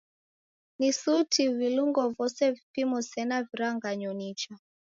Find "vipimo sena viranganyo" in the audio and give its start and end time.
2.51-4.11